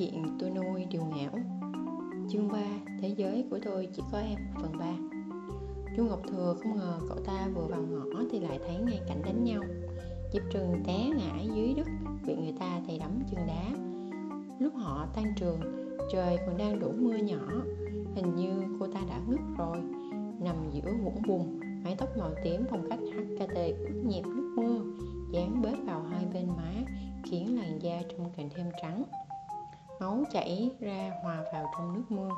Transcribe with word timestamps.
diện 0.00 0.24
tôi 0.38 0.50
nuôi 0.50 0.84
điều 0.90 1.02
ngảo. 1.04 1.32
Chương 2.30 2.48
3 2.48 2.58
Thế 3.00 3.08
giới 3.16 3.44
của 3.50 3.58
tôi 3.64 3.88
chỉ 3.92 4.02
có 4.12 4.18
em, 4.18 4.38
Phần 4.54 4.72
3 4.78 4.86
Chu 5.96 6.04
Ngọc 6.04 6.20
Thừa 6.30 6.56
không 6.62 6.76
ngờ 6.76 6.98
cậu 7.08 7.18
ta 7.26 7.48
vừa 7.54 7.66
vào 7.66 7.80
ngõ 7.80 8.22
thì 8.30 8.40
lại 8.40 8.58
thấy 8.66 8.76
ngay 8.76 9.00
cảnh 9.08 9.22
đánh 9.24 9.44
nhau. 9.44 9.62
Diệp 10.32 10.42
Trừng 10.52 10.82
té 10.86 11.10
ngã 11.16 11.42
dưới 11.54 11.74
đất, 11.74 11.86
bị 12.26 12.36
người 12.36 12.54
ta 12.58 12.80
thầy 12.86 12.98
đấm 12.98 13.10
chân 13.30 13.46
đá. 13.46 13.64
Lúc 14.58 14.74
họ 14.76 15.06
tan 15.14 15.24
trường, 15.36 15.60
trời 16.12 16.38
còn 16.46 16.58
đang 16.58 16.78
đổ 16.78 16.92
mưa 16.98 17.16
nhỏ. 17.16 17.62
Hình 18.14 18.36
như 18.36 18.62
cô 18.80 18.86
ta 18.86 19.00
đã 19.08 19.20
ngất 19.28 19.40
rồi. 19.58 19.76
Nằm 20.40 20.56
giữa 20.72 20.92
vũng 21.04 21.22
bùn, 21.26 21.60
mái 21.84 21.94
tóc 21.98 22.08
màu 22.18 22.30
tím 22.44 22.64
phong 22.70 22.88
cách 22.90 22.98
HKT 22.98 23.54
ướt 23.78 24.02
nhẹp 24.04 24.24
nước 24.26 24.54
mưa, 24.56 24.80
dán 25.32 25.62
bết 25.62 25.78
vào 25.86 26.02
hai 26.02 26.24
bên 26.34 26.46
má, 26.46 26.72
khiến 27.24 27.58
làn 27.60 27.82
da 27.82 28.02
trông 28.10 28.30
càng 28.36 28.48
thêm 28.54 28.66
trắng 28.82 29.04
máu 30.00 30.24
chảy 30.32 30.70
ra 30.80 31.12
hòa 31.22 31.44
vào 31.52 31.70
trong 31.76 31.94
nước 31.94 32.02
mưa. 32.08 32.28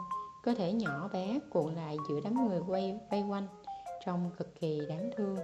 Cơ 0.42 0.54
thể 0.54 0.72
nhỏ 0.72 1.08
bé 1.12 1.38
cuộn 1.50 1.74
lại 1.74 1.96
giữa 2.08 2.20
đám 2.24 2.48
người 2.48 2.60
quay, 2.68 3.00
vây 3.10 3.22
quanh, 3.22 3.46
trông 4.06 4.30
cực 4.38 4.60
kỳ 4.60 4.80
đáng 4.88 5.10
thương. 5.16 5.36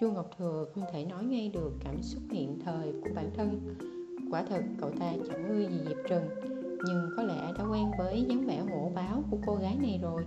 Chu 0.00 0.12
ngọc 0.12 0.30
thừa 0.38 0.66
không 0.74 0.84
thể 0.92 1.04
nói 1.04 1.24
ngay 1.24 1.48
được 1.48 1.72
cảm 1.84 2.02
xúc 2.02 2.22
hiện 2.30 2.58
thời 2.64 2.92
của 2.92 3.10
bản 3.14 3.30
thân. 3.36 3.76
Quả 4.30 4.44
thật, 4.48 4.62
cậu 4.80 4.90
ta 5.00 5.12
chẳng 5.28 5.48
ưa 5.48 5.68
gì 5.68 5.80
diệp 5.88 5.96
trừng 6.08 6.28
nhưng 6.86 7.10
có 7.16 7.22
lẽ 7.22 7.52
đã 7.58 7.64
quen 7.70 7.90
với 7.98 8.24
dáng 8.28 8.46
vẻ 8.46 8.58
hổ 8.58 8.90
báo 8.94 9.22
của 9.30 9.38
cô 9.46 9.54
gái 9.54 9.76
này 9.82 9.98
rồi. 10.02 10.24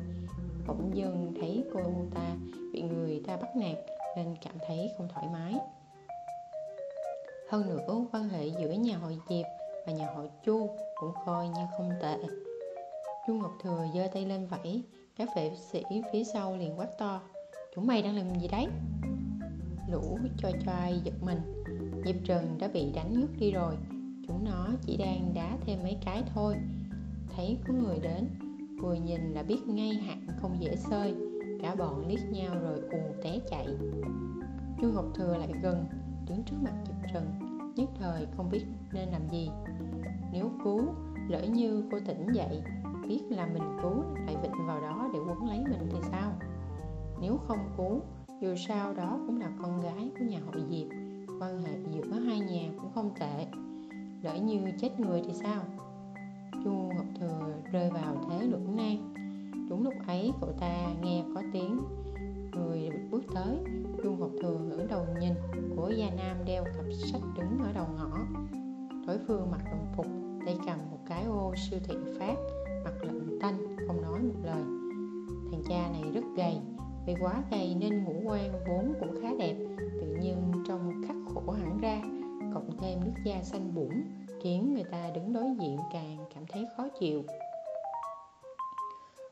Bỗng 0.68 0.92
dưng 0.96 1.34
thấy 1.42 1.64
cô 1.74 1.80
ta 2.16 2.36
bị 2.74 2.82
người 2.82 3.24
ta 3.28 3.38
bắt 3.38 3.56
nạt 3.56 3.78
nên 4.18 4.36
cảm 4.46 4.56
thấy 4.68 4.92
không 4.98 5.08
thoải 5.14 5.28
mái. 5.34 5.56
Hơn 7.50 7.70
nữa, 7.70 8.06
quan 8.12 8.30
hệ 8.30 8.48
giữa 8.48 8.72
nhà 8.72 8.98
hội 8.98 9.18
diệp 9.30 9.46
và 9.86 9.94
nhà 9.94 10.08
hội 10.16 10.30
chu 10.44 10.70
cũng 11.00 11.14
coi 11.26 11.48
như 11.48 11.62
không 11.78 11.90
tệ. 12.02 12.18
Chu 13.28 13.34
ngọc 13.34 13.52
thừa 13.64 13.86
giơ 13.94 14.08
tay 14.14 14.26
lên 14.26 14.48
vẫy, 14.48 14.84
các 15.16 15.30
vệ 15.36 15.52
sĩ 15.72 15.84
phía 16.14 16.24
sau 16.24 16.58
liền 16.58 16.80
quát 16.80 16.98
to, 16.98 17.22
chúng 17.76 17.88
mày 17.88 18.02
đang 18.02 18.16
làm 18.16 18.40
gì 18.40 18.48
đấy? 18.48 18.68
Lũ 19.92 20.18
cho 20.38 20.52
choai 20.66 21.00
giật 21.04 21.14
mình. 21.22 21.40
Diệp 22.06 22.16
trần 22.26 22.58
đã 22.60 22.68
bị 22.68 22.92
đánh 22.96 23.20
ngất 23.20 23.30
đi 23.40 23.52
rồi, 23.52 23.76
chúng 24.28 24.46
nó 24.46 24.68
chỉ 24.82 24.98
đang 24.98 25.34
đá 25.34 25.58
thêm 25.66 25.80
mấy 25.84 25.98
cái 26.06 26.24
thôi. 26.34 26.56
Thấy 27.36 27.58
có 27.68 27.74
người 27.74 28.00
đến, 28.00 28.30
vừa 28.82 28.94
nhìn 28.94 29.34
là 29.34 29.44
biết 29.44 29.60
ngay 29.68 29.94
hạn 29.94 30.28
không 30.42 30.58
dễ 30.60 30.76
sơi, 30.76 31.16
cả 31.62 31.76
bọn 31.76 32.08
liếc 32.08 32.20
nhau 32.32 32.56
rồi 32.62 32.80
ù 32.92 33.22
té 33.24 33.40
chạy. 33.50 33.68
Chu 34.82 34.92
ngọc 34.94 35.06
thừa 35.16 35.38
lại 35.38 35.52
gần, 35.64 35.86
đứng 36.28 36.44
trước 36.44 36.56
mặt 36.62 36.74
diệp 36.86 37.12
trần, 37.14 37.40
nhất 37.76 37.90
thời 38.00 38.28
không 38.38 38.50
biết 38.50 38.66
nên 38.94 39.10
làm 39.10 39.30
gì 39.30 39.50
nếu 40.32 40.52
cứu, 40.64 40.82
lỡ 41.28 41.42
như 41.42 41.84
cô 41.92 42.00
tỉnh 42.08 42.28
dậy, 42.34 42.62
biết 43.08 43.22
là 43.30 43.46
mình 43.46 43.78
cứu 43.82 44.04
lại 44.26 44.36
vịnh 44.44 44.68
vào 44.68 44.82
đó 44.82 45.10
để 45.14 45.20
quấn 45.20 45.50
lấy 45.50 45.60
mình 45.60 45.90
thì 45.92 45.98
sao? 46.12 46.32
Nếu 47.22 47.38
không 47.48 47.70
cứu, 47.78 48.02
dù 48.42 48.56
sao 48.56 48.94
đó 48.94 49.20
cũng 49.28 49.40
là 49.40 49.50
con 49.62 49.82
gái 49.82 50.12
của 50.20 50.26
nhà 50.26 50.40
họ 50.46 50.52
diệp. 50.70 50.88
Quan 51.42 51.62
hệ 51.62 51.78
giữa 51.92 52.12
hai 52.12 52.40
nhà 52.40 52.72
cũng 52.78 52.92
không 52.96 53.12
tệ. 53.20 53.48
Lỡ 54.22 54.36
như 54.36 54.72
chết 54.82 55.00
người 55.00 55.24
thì 55.28 55.34
sao? 55.34 55.62
Chu 56.64 56.72
ngọc 56.72 57.06
thừa 57.20 57.54
rơi 57.72 57.90
vào 57.90 58.16
thế 58.30 58.46
lưỡng 58.46 58.76
nan. 58.76 59.14
Đúng 59.70 59.84
lúc 59.84 59.94
ấy, 60.08 60.32
cậu 60.42 60.52
ta 60.60 60.88
nghe 61.04 61.24
có 61.36 61.42
tiếng 61.54 61.80
người 62.52 62.90
bước 63.12 63.24
tới. 63.36 63.58
Chu 64.04 64.12
ngọc 64.12 64.32
thừa 64.42 64.58
ngẩng 64.58 64.88
đầu 64.88 65.06
nhìn 65.20 65.34
của 65.76 65.90
gia 65.90 66.10
nam 66.10 66.38
đeo 66.46 66.64
cặp 66.64 66.86
sách 66.94 67.22
đứng 67.38 67.60
ở 67.64 67.74
đầu 67.74 67.86
ngõ. 67.98 68.18
Đối 69.08 69.18
phương 69.28 69.52
mặc 69.52 69.62
đồng 69.72 69.86
phục 69.96 70.19
tay 70.46 70.58
cầm 70.66 70.80
một 70.92 71.00
cái 71.06 71.24
ô 71.24 71.54
siêu 71.56 71.80
thị 71.84 71.96
phát 72.20 72.36
mặt 72.84 72.94
lạnh 73.02 73.38
tanh, 73.42 73.76
không 73.88 74.02
nói 74.02 74.20
một 74.20 74.40
lời. 74.44 74.64
Thằng 75.52 75.64
cha 75.70 75.90
này 75.92 76.12
rất 76.14 76.24
gầy, 76.36 76.58
vì 77.06 77.16
quá 77.22 77.44
gầy 77.52 77.76
nên 77.80 78.04
ngũ 78.04 78.14
quan 78.26 78.52
vốn 78.68 78.94
cũng 79.00 79.22
khá 79.22 79.30
đẹp, 79.40 79.56
tự 80.02 80.16
nhiên 80.22 80.52
trong 80.68 81.02
khắc 81.08 81.16
khổ 81.34 81.52
hẳn 81.52 81.78
ra, 81.82 82.02
cộng 82.54 82.78
thêm 82.78 83.00
nước 83.06 83.22
da 83.26 83.44
xanh 83.44 83.76
bủn, 83.76 83.90
khiến 84.42 84.74
người 84.74 84.84
ta 84.84 85.10
đứng 85.16 85.34
đối 85.34 85.56
diện 85.60 85.78
càng 85.94 86.18
cảm 86.36 86.46
thấy 86.46 86.68
khó 86.78 86.88
chịu. 87.00 87.24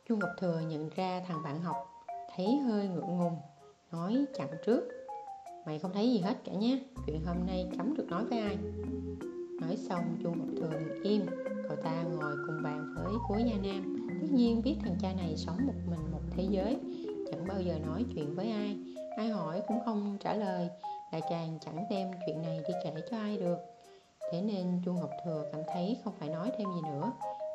Chu 0.10 0.16
ngọc 0.16 0.30
thừa 0.40 0.62
nhận 0.70 0.90
ra 0.96 1.22
thằng 1.28 1.44
bạn 1.44 1.62
học, 1.62 1.76
thấy 2.36 2.60
hơi 2.60 2.88
ngượng 2.88 3.18
ngùng, 3.18 3.38
nói 3.92 4.26
chặn 4.34 4.48
trước. 4.66 4.90
Mày 5.66 5.80
không 5.80 5.94
thấy 5.94 6.12
gì 6.12 6.20
hết 6.20 6.36
cả 6.46 6.54
nhé, 6.54 6.80
chuyện 7.08 7.26
hôm 7.26 7.38
nay 7.48 7.70
cấm 7.78 7.94
được 7.98 8.06
nói 8.10 8.26
với 8.26 8.40
ai? 8.40 8.58
Nói 9.62 9.78
xong, 9.78 10.18
chu 10.24 10.30
ngọc 10.30 10.48
thừa 10.58 10.80
im. 11.04 11.26
Cậu 11.68 11.78
ta 11.84 12.04
ngồi 12.04 12.36
cùng 12.48 12.64
bàn 12.64 12.94
với 12.96 13.14
cuối 13.28 13.44
gia 13.44 13.70
nam. 13.70 14.08
Tất 14.22 14.28
nhiên 14.32 14.62
biết 14.62 14.76
thằng 14.84 14.96
cha 15.02 15.14
này 15.18 15.34
sống 15.38 15.58
một 15.68 15.74
mình 15.90 16.12
một 16.12 16.22
thế 16.32 16.44
giới. 16.50 16.78
Chẳng 17.32 17.48
bao 17.48 17.62
giờ 17.62 17.80
nói 17.86 18.06
chuyện 18.16 18.36
với 18.36 18.52
ai. 18.52 18.78
Ai 19.18 19.30
hỏi 19.30 19.62
cũng 19.68 19.80
không 19.86 20.18
trả 20.20 20.34
lời. 20.34 20.70
Lại 21.12 21.22
càng 21.30 21.60
chẳng 21.66 21.86
đem 21.90 22.12
chuyện 22.26 22.42
này 22.42 22.62
đi 22.68 22.74
kể 22.84 22.94
cho 23.12 23.18
ai 23.18 23.38
được. 23.38 23.58
Thế 24.32 24.42
nên 24.42 24.82
chu 24.86 24.94
ngọc 24.94 25.10
thừa 25.26 25.46
cảm 25.52 25.62
thấy 25.74 25.98
không 26.04 26.14
phải 26.20 26.30
nói 26.30 26.52
thêm 26.58 26.68
gì 26.76 26.82
nữa. 26.90 27.12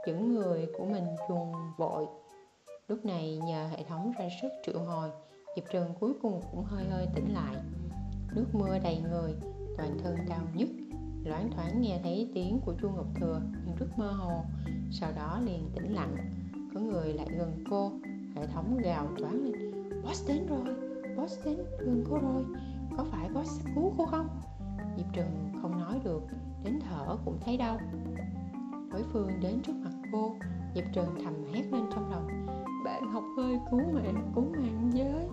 Những 0.07 0.35
người 0.35 0.67
của 0.79 0.85
mình 0.85 1.07
chuồn 1.29 1.53
vội 1.79 2.07
lúc 2.89 3.05
này 3.05 3.39
nhờ 3.45 3.67
hệ 3.71 3.85
thống 3.89 4.13
ra 4.19 4.29
sức 4.43 4.49
triệu 4.67 4.79
hồi 4.79 5.11
diệp 5.57 5.65
trường 5.73 5.95
cuối 6.01 6.13
cùng 6.23 6.43
cũng 6.51 6.65
hơi 6.65 6.85
hơi 6.85 7.07
tỉnh 7.15 7.35
lại. 7.35 7.57
Nước 8.35 8.47
mưa 8.53 8.79
đầy 8.85 8.99
người, 9.11 9.35
toàn 9.77 9.99
thân 10.05 10.17
đau 10.29 10.41
nhức 10.55 10.69
loáng 11.25 11.51
thoáng 11.51 11.81
nghe 11.81 12.01
thấy 12.03 12.31
tiếng 12.35 12.61
của 12.67 12.75
chu 12.83 12.89
ngọc 12.89 13.07
thừa, 13.21 13.41
nhưng 13.67 13.77
rất 13.77 13.99
mơ 13.99 14.13
hồ. 14.13 14.45
Sau 14.91 15.13
đó 15.17 15.41
liền 15.45 15.71
tĩnh 15.75 15.95
lặng. 15.95 16.17
Có 16.75 16.81
người 16.81 17.13
lại 17.13 17.27
gần 17.39 17.65
cô, 17.71 17.93
hệ 18.35 18.47
thống 18.47 18.79
gào 18.85 19.07
toán 19.19 19.45
lên. 19.45 19.73
Boss 20.03 20.29
đến 20.29 20.47
rồi, 20.47 20.75
boss 21.17 21.45
đến, 21.45 21.57
gần 21.79 22.05
cô 22.11 22.19
rồi. 22.19 22.45
Có 22.97 23.05
phải 23.05 23.29
boss 23.29 23.51
sắp 23.51 23.71
cứu 23.75 23.95
cô 23.99 24.07
không? 24.07 24.29
Diệp 24.97 25.07
trừng 25.13 25.53
không 25.63 25.79
nói 25.79 26.01
được, 26.05 26.23
đến 26.65 26.79
thở 26.81 27.17
cũng 27.25 27.39
thấy 27.45 27.57
đau. 27.57 27.79
Đối 28.91 29.03
phương 29.03 29.31
đến 29.43 29.61
trước 29.63 29.75
mặt 29.85 29.93
cô, 30.13 30.37
diệp 30.75 30.85
trừng 30.93 31.15
thầm 31.25 31.35
hét 31.55 31.73
lên 31.73 31.83
trong 31.95 32.11
lòng. 32.11 32.47
Bạn 32.85 33.03
học 33.13 33.25
hơi 33.37 33.59
cứu 33.71 33.81
mạng 33.93 34.33
cứu 34.35 34.45
mạng 34.45 34.91
giới 34.95 35.29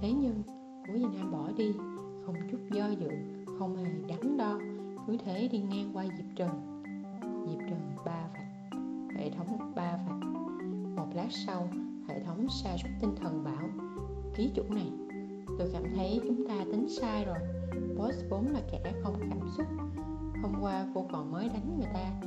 thế 0.00 0.12
nhưng, 0.12 0.42
cố 0.88 0.94
gia 0.94 1.08
nam 1.08 1.30
bỏ 1.32 1.50
đi, 1.56 1.72
không 2.26 2.34
chút 2.50 2.58
do 2.70 2.88
dự, 2.88 3.08
không 3.58 3.76
hề 3.76 3.84
đắn 4.08 4.36
đo 4.36 4.58
cứ 5.08 5.16
thế 5.24 5.48
đi 5.52 5.58
ngang 5.58 5.90
qua 5.94 6.04
diệp 6.16 6.36
trần. 6.36 6.82
Diệp 7.48 7.58
trần 7.68 7.96
ba 8.04 8.28
vạch. 8.32 8.80
Hệ 9.16 9.30
thống 9.30 9.72
ba 9.74 9.98
vạch. 10.06 10.28
Một 10.96 11.06
lát 11.14 11.28
sau, 11.30 11.68
hệ 12.08 12.20
thống 12.24 12.46
sa 12.48 12.76
sút 12.76 12.90
tinh 13.00 13.14
thần 13.20 13.44
bảo, 13.44 13.68
ký 14.34 14.50
chủ 14.54 14.62
này, 14.70 14.92
tôi 15.58 15.70
cảm 15.72 15.82
thấy 15.96 16.20
chúng 16.26 16.48
ta 16.48 16.54
tính 16.72 16.88
sai 16.88 17.24
rồi. 17.24 17.38
Boss 17.96 18.18
vốn 18.30 18.46
là 18.46 18.60
kẻ 18.72 18.92
không 19.02 19.14
cảm 19.30 19.48
xúc. 19.56 19.66
Hôm 20.42 20.54
qua 20.60 20.86
cô 20.94 21.06
còn 21.12 21.32
mới 21.32 21.48
đánh 21.48 21.76
người 21.78 21.90
ta. 21.94 22.20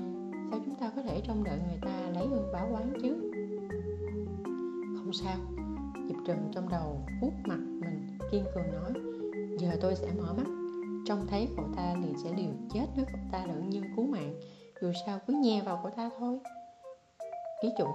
Sao 0.51 0.59
chúng 0.65 0.75
ta 0.75 0.91
có 0.95 1.01
thể 1.01 1.21
trông 1.27 1.43
đợi 1.43 1.59
người 1.67 1.79
ta 1.81 2.09
lấy 2.13 2.23
ơn 2.23 2.49
báo 2.53 2.67
oán 2.73 2.93
chứ? 3.01 3.31
Không 4.95 5.13
sao. 5.13 5.37
Diệp 6.07 6.17
trần 6.27 6.51
trong 6.51 6.69
đầu 6.69 7.05
vuốt 7.21 7.33
mặt 7.45 7.59
mình, 7.59 8.07
kiên 8.31 8.45
cường 8.55 8.71
nói, 8.71 8.93
giờ 9.59 9.77
tôi 9.81 9.95
sẽ 9.95 10.11
mở 10.17 10.33
mắt 10.33 10.60
trông 11.05 11.27
thấy 11.27 11.47
cậu 11.55 11.65
ta 11.75 11.95
liền 12.01 12.13
sẽ 12.23 12.29
liều 12.37 12.51
chết 12.73 12.85
với 12.95 13.05
cậu 13.05 13.21
ta 13.31 13.45
lẫn 13.45 13.69
như 13.69 13.81
cứu 13.95 14.07
mạng. 14.07 14.39
Dù 14.81 14.91
sao 15.05 15.19
cứ 15.27 15.33
nhè 15.33 15.61
vào 15.65 15.79
cậu 15.83 15.91
ta 15.91 16.09
thôi. 16.19 16.39
Ký 17.61 17.69
chủ, 17.77 17.85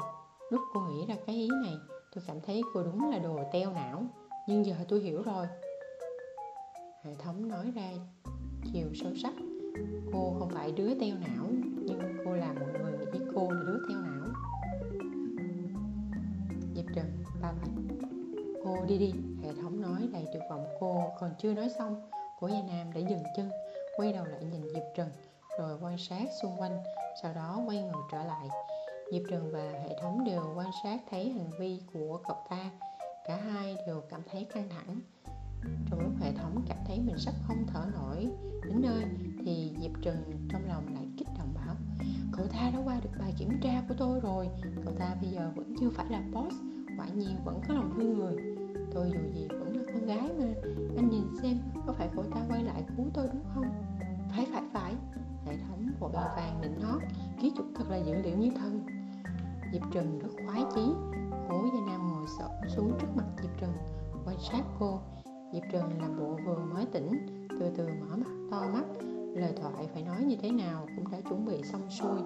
lúc 0.50 0.60
cô 0.74 0.80
nghĩ 0.80 1.06
ra 1.06 1.14
cái 1.26 1.36
ý 1.36 1.48
này, 1.62 1.74
tôi 2.14 2.24
cảm 2.26 2.40
thấy 2.40 2.62
cô 2.74 2.82
đúng 2.82 3.10
là 3.10 3.18
đồ 3.18 3.38
teo 3.52 3.72
não. 3.72 4.04
Nhưng 4.48 4.66
giờ 4.66 4.74
tôi 4.88 5.00
hiểu 5.00 5.22
rồi. 5.22 5.46
Hệ 7.04 7.14
thống 7.14 7.48
nói 7.48 7.72
ra 7.74 7.90
chiều 8.72 8.94
sâu 8.94 9.12
sắc. 9.22 9.32
Cô 10.12 10.36
không 10.38 10.50
phải 10.50 10.72
đứa 10.72 10.94
teo 11.00 11.16
não, 11.16 11.46
nhưng 11.76 12.00
cô 12.24 12.32
là 12.32 12.52
một 12.52 12.66
người 12.82 13.06
nghĩ 13.12 13.18
cô 13.34 13.50
là 13.50 13.62
đứa 13.66 13.78
teo 13.88 13.98
não. 13.98 14.28
Dịp 16.74 16.84
trần, 16.94 17.06
ba 17.42 17.52
vạch 17.52 17.70
cô 18.66 18.84
đi 18.88 18.98
đi, 18.98 19.12
hệ 19.42 19.52
thống 19.62 19.80
nói 19.80 20.08
đầy 20.12 20.24
tuyệt 20.32 20.42
vọng. 20.50 20.66
Cô 20.80 21.02
còn 21.20 21.30
chưa 21.38 21.54
nói 21.54 21.68
xong 21.78 22.10
Cố 22.40 22.48
Gia 22.48 22.62
Nam 22.62 22.92
đã 22.94 23.00
dừng 23.00 23.22
chân, 23.36 23.50
quay 23.96 24.12
đầu 24.12 24.24
lại 24.24 24.44
nhìn 24.44 24.62
Diệp 24.74 24.82
Trần, 24.96 25.08
rồi 25.58 25.78
quan 25.82 25.98
sát 25.98 26.24
xung 26.42 26.60
quanh, 26.60 26.78
sau 27.22 27.34
đó 27.34 27.62
quay 27.66 27.82
ngược 27.82 28.02
trở 28.12 28.24
lại. 28.24 28.48
Diệp 29.12 29.22
Trần 29.30 29.50
và 29.52 29.72
hệ 29.82 29.98
thống 30.00 30.24
đều 30.24 30.52
quan 30.56 30.70
sát 30.82 31.00
thấy 31.10 31.30
hành 31.30 31.50
vi 31.60 31.80
của 31.92 32.20
cậu 32.28 32.36
ta, 32.50 32.70
cả 33.24 33.36
hai 33.36 33.76
đều 33.86 34.02
cảm 34.10 34.20
thấy 34.30 34.46
căng 34.54 34.68
thẳng. 34.68 35.00
Trong 35.90 36.00
lúc 36.00 36.12
hệ 36.20 36.32
thống 36.32 36.64
cảm 36.68 36.78
thấy 36.86 37.00
mình 37.00 37.18
sắp 37.18 37.34
không 37.46 37.66
thở 37.66 37.86
nổi, 37.94 38.28
đến 38.64 38.82
nơi 38.82 39.04
thì 39.44 39.72
Diệp 39.80 39.92
Trần 40.02 40.48
trong 40.50 40.68
lòng 40.68 40.94
lại 40.94 41.06
kích 41.18 41.28
động 41.38 41.54
bảo, 41.54 41.74
cậu 42.32 42.46
ta 42.46 42.70
đã 42.74 42.78
qua 42.84 43.00
được 43.04 43.10
bài 43.18 43.34
kiểm 43.38 43.60
tra 43.62 43.82
của 43.88 43.94
tôi 43.98 44.20
rồi, 44.20 44.48
cậu 44.84 44.94
ta 44.98 45.16
bây 45.20 45.30
giờ 45.30 45.50
vẫn 45.56 45.74
chưa 45.80 45.90
phải 45.90 46.06
là 46.10 46.22
boss, 46.32 46.56
quả 46.98 47.06
nhiên 47.14 47.36
vẫn 47.44 47.60
có 47.68 47.74
lòng 47.74 47.92
thương 47.96 48.18
người. 48.18 48.36
Tôi 48.94 49.10
dù 49.10 49.20
gì 49.34 49.48
vẫn 49.48 49.65
con 49.86 50.06
gái 50.06 50.30
mà. 50.38 50.46
Anh 50.96 51.10
nhìn 51.10 51.24
xem, 51.42 51.58
có 51.86 51.92
phải 51.92 52.08
cậu 52.14 52.24
ta 52.34 52.40
quay 52.48 52.64
lại 52.64 52.84
cứu 52.96 53.06
tôi 53.14 53.28
đúng 53.32 53.44
không? 53.54 53.66
Phải 54.30 54.46
phải 54.52 54.62
phải. 54.72 54.94
Hệ 55.46 55.56
thống 55.68 55.90
của 56.00 56.10
bà 56.14 56.34
vàng 56.36 56.58
định 56.62 56.80
hót, 56.80 57.02
ký 57.40 57.52
chụp 57.56 57.66
thật 57.74 57.84
là 57.90 57.96
dữ 57.96 58.14
liệu 58.14 58.36
như 58.36 58.50
thân 58.50 58.86
diệp 59.72 59.82
trần 59.92 60.18
rất 60.18 60.28
khoái 60.46 60.64
chí, 60.74 60.92
cố 61.48 61.64
gia 61.74 61.80
nam 61.86 62.08
ngồi 62.08 62.26
xổm 62.38 62.50
xuống 62.68 62.92
trước 63.00 63.06
mặt 63.16 63.24
diệp 63.42 63.50
trần, 63.60 63.72
quan 64.26 64.36
sát 64.50 64.62
cô. 64.78 65.00
Diệp 65.52 65.62
trần 65.72 66.00
làm 66.00 66.18
bộ 66.18 66.38
vừa 66.46 66.58
mới 66.58 66.86
tỉnh, 66.86 67.26
từ 67.60 67.70
từ 67.76 67.88
mở 68.00 68.16
mắt, 68.16 68.30
to 68.50 68.62
mắt. 68.72 68.84
Lời 69.34 69.52
thoại 69.62 69.88
phải 69.92 70.02
nói 70.02 70.24
như 70.24 70.36
thế 70.42 70.50
nào 70.50 70.86
cũng 70.96 71.10
đã 71.10 71.20
chuẩn 71.20 71.46
bị 71.46 71.62
xong 71.62 71.90
xuôi. 71.90 72.20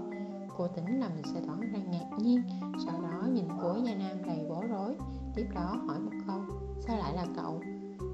Cô 0.57 0.69
tính 0.69 1.01
là 1.01 1.09
mình 1.09 1.25
sẽ 1.35 1.41
tỏ 1.47 1.55
ra 1.61 1.79
ngạc 1.79 2.19
nhiên, 2.19 2.43
sau 2.87 3.03
đó 3.03 3.27
nhìn 3.33 3.45
cố 3.62 3.77
gia 3.85 3.95
nam 3.95 4.23
đầy 4.27 4.47
bối 4.49 4.67
rối, 4.67 4.97
tiếp 5.35 5.47
đó 5.55 5.77
hỏi 5.87 5.99
một 6.01 6.12
câu 6.27 6.39
sao 6.81 6.97
lại 6.99 7.15
là 7.15 7.27
cậu? 7.37 7.61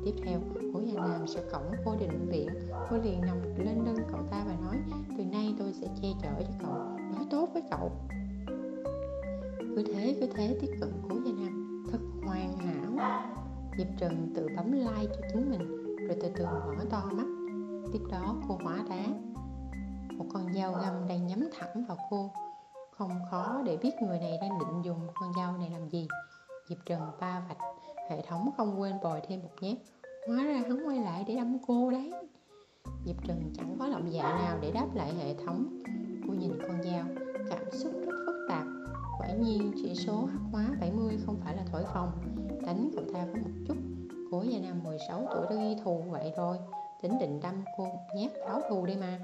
Tiếp 0.04 0.12
theo 0.24 0.40
cố 0.74 0.80
nhà 0.80 0.94
nam 0.94 1.26
sẽ 1.26 1.42
cổng 1.52 1.72
vô 1.84 1.96
định 2.00 2.28
viện. 2.28 2.48
Cô 2.90 2.96
liền 2.96 3.20
nằm 3.20 3.42
lên 3.42 3.84
lưng 3.84 4.06
cậu 4.12 4.20
ta 4.30 4.44
và 4.46 4.54
nói, 4.60 4.76
từ 5.18 5.24
nay 5.24 5.54
tôi 5.58 5.72
sẽ 5.72 5.86
che 6.02 6.08
chở 6.22 6.28
cho 6.38 6.54
cậu. 6.62 6.74
Nói 7.14 7.26
tốt 7.30 7.48
với 7.52 7.62
cậu. 7.70 7.90
Cứ 9.58 9.84
thế 9.94 10.16
cứ 10.20 10.26
thế, 10.34 10.58
tiếp 10.60 10.70
cận 10.80 10.92
cố 11.08 11.16
gia 11.24 11.32
nam. 11.32 11.86
Thật 11.92 11.98
hoàn 12.26 12.58
hảo. 12.58 13.10
Diệp 13.78 13.86
trần 13.98 14.32
tự 14.36 14.48
bấm 14.56 14.72
like 14.72 15.14
cho 15.16 15.28
chính 15.32 15.50
mình, 15.50 15.96
rồi 15.96 16.16
từ 16.22 16.28
từ 16.36 16.44
mở 16.44 16.84
to 16.90 17.02
mắt. 17.12 17.26
Tiếp 17.92 18.00
đó, 18.10 18.36
cô 18.48 18.58
hóa 18.62 18.78
đá. 18.88 19.06
Một 20.12 20.26
con 20.32 20.54
dao 20.54 20.72
găm 20.72 21.08
đang 21.08 21.26
nhắm 21.26 21.48
thẳng 21.58 21.84
vào 21.88 21.96
cô. 22.10 22.30
Không 22.90 23.10
khó 23.30 23.62
để 23.64 23.76
biết 23.76 23.92
người 24.02 24.18
này 24.18 24.38
đang 24.40 24.58
định 24.58 24.82
dùng 24.82 25.06
con 25.14 25.32
dao 25.36 25.56
này 25.58 25.70
làm 25.70 25.88
gì. 25.88 26.08
Diệp 26.68 26.78
trần 26.86 27.00
ba 27.20 27.42
vạch 27.48 27.58
hệ 28.08 28.22
thống 28.22 28.50
không 28.56 28.80
quên 28.80 28.94
bồi 29.02 29.20
thêm 29.28 29.40
một 29.42 29.50
nhát. 29.60 29.76
Hóa 30.28 30.44
ra 30.44 30.54
hắn 30.54 30.86
quay 30.86 30.98
lại 30.98 31.24
để 31.28 31.34
đâm 31.34 31.58
cô 31.66 31.90
đấy. 31.90 32.12
Diệp 33.06 33.16
trần 33.24 33.52
chẳng 33.56 33.76
có 33.78 33.86
lòng 33.86 34.12
dạ 34.12 34.22
nào 34.22 34.58
để 34.62 34.70
đáp 34.70 34.86
lại 34.94 35.14
hệ 35.14 35.34
thống 35.34 35.82
cô 36.26 36.34
nhìn 36.34 36.58
con 36.62 36.82
dao. 36.82 37.04
Cảm 37.50 37.70
xúc 37.72 37.92
rất 37.92 38.12
phức 38.26 38.36
tạp. 38.48 38.66
Quả 39.18 39.28
nhiên, 39.28 39.72
chỉ 39.76 39.94
số 39.94 40.24
hắc 40.24 40.40
hóa 40.52 40.66
70 40.80 41.18
không 41.26 41.36
phải 41.44 41.56
là 41.56 41.62
thổi 41.72 41.84
phồng. 41.94 42.10
Đánh 42.66 42.90
cậu 42.94 43.04
ta 43.14 43.26
có 43.32 43.38
một 43.40 43.50
chút. 43.68 43.76
Cố 44.30 44.42
gia 44.42 44.58
nam 44.58 44.82
16 44.84 45.26
tuổi 45.30 45.46
đã 45.50 45.56
ghi 45.56 45.76
thù 45.84 46.04
vậy 46.10 46.32
rồi. 46.36 46.58
Tính 47.02 47.18
định 47.20 47.40
đâm 47.40 47.64
cô 47.76 47.84
một 47.84 48.06
nhát 48.16 48.30
báo 48.48 48.60
thù 48.70 48.86
đây 48.86 48.96
mà. 48.96 49.20